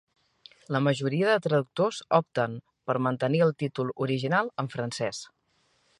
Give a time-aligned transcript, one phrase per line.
[0.75, 2.57] La majoria de traductors opten
[2.91, 5.25] per mantenir el títol original en francès.